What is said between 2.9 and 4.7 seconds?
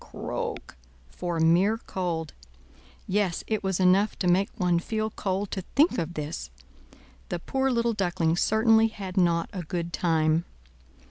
yes, it was enough to make